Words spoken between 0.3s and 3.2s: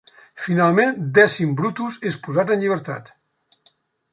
Finalment, Dècim Brutus és posat en llibertat.